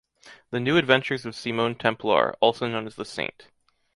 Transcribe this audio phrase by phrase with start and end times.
[0.49, 3.49] The new adventures of Simon Templar, also known as the Saint.